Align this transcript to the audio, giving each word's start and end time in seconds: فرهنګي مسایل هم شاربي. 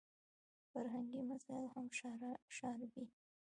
فرهنګي 0.71 1.21
مسایل 1.31 1.65
هم 1.73 1.85
شاربي. 2.57 3.05